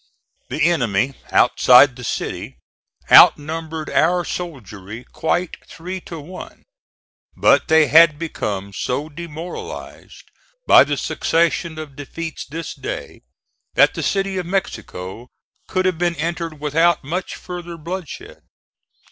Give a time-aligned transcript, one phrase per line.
[0.49, 2.57] The enemy outside the city
[3.11, 6.63] outnumbered our soldiery quite three to one,
[7.37, 10.23] but they had become so demoralized
[10.65, 13.21] by the succession of defeats this day,
[13.75, 15.27] that the City of Mexico
[15.67, 18.41] could have been entered without much further bloodshed.